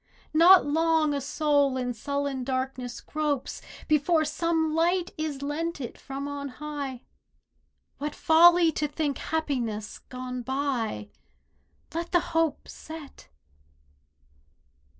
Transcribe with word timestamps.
Not 0.33 0.65
long 0.65 1.13
a 1.13 1.21
soul 1.21 1.77
in 1.77 1.93
sullen 1.93 2.43
darkness 2.43 3.01
gropes 3.01 3.61
Before 3.87 4.25
some 4.25 4.73
light 4.73 5.11
is 5.15 5.43
lent 5.43 5.79
it 5.79 5.95
from 5.95 6.27
on 6.27 6.47
high; 6.47 7.03
What 7.99 8.15
folly 8.15 8.71
to 8.71 8.87
think 8.87 9.19
happiness 9.19 9.99
gone 9.99 10.41
by! 10.41 11.11
Let 11.93 12.13
the 12.13 12.19
hope 12.33 12.67
set! 12.67 13.27